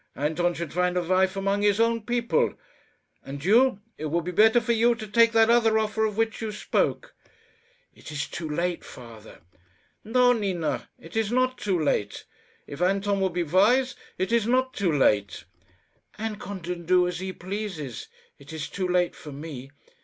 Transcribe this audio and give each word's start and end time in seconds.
Anton 0.15 0.55
should 0.55 0.73
find 0.73 0.97
a 0.97 1.03
wife 1.03 1.35
among 1.37 1.61
his 1.61 1.79
own 1.79 2.01
people; 2.01 2.55
and 3.23 3.45
you 3.45 3.81
it 3.99 4.05
would 4.07 4.23
be 4.23 4.31
better 4.31 4.59
for 4.59 4.71
you 4.71 4.95
to 4.95 5.05
take 5.05 5.31
that 5.31 5.51
other 5.51 5.77
offer 5.77 6.05
of 6.05 6.17
which 6.17 6.41
you 6.41 6.51
spoke." 6.51 7.13
"It 7.93 8.11
is 8.11 8.25
too 8.25 8.49
late, 8.49 8.83
father." 8.83 9.41
"No, 10.03 10.33
Nina, 10.33 10.89
it 10.97 11.15
is 11.15 11.31
not 11.31 11.59
too 11.59 11.77
late. 11.79 12.25
If 12.65 12.81
Anton 12.81 13.21
would 13.21 13.33
be 13.33 13.43
wise, 13.43 13.95
it 14.17 14.31
is 14.31 14.47
not 14.47 14.73
too 14.73 14.91
late." 14.91 15.43
"Anton 16.17 16.61
can 16.63 16.85
do 16.87 17.07
as 17.07 17.19
he 17.19 17.31
pleases. 17.31 18.07
It 18.39 18.51
is 18.51 18.69
too 18.69 18.87
late 18.87 19.15
for 19.15 19.31
me. 19.31 19.69